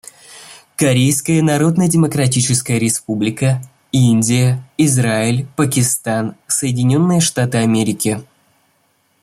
Корейская 0.77 1.43
Народно-Демократическая 1.43 2.79
Республика, 2.79 3.61
Индия, 3.91 4.67
Израиль, 4.75 5.45
Пакистан, 5.55 6.33
Соединенные 6.47 7.19
Штаты 7.21 7.59
Америки. 7.59 8.19